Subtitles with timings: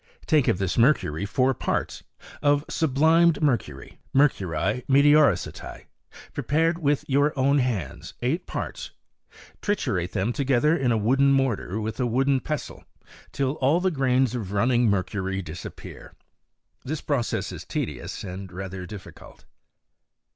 [0.25, 2.01] Take of this mercury four parts;
[2.41, 5.85] of sublimed mercury* {mercuHi meteoresati),
[6.33, 8.89] prepared with your own hands, eight parts;
[9.61, 12.83] triturate them together in a wooden mortar with a wooden pestle,
[13.31, 16.15] till all the grains of running mercury disappear.
[16.83, 19.45] This process is tedious and rather difficult.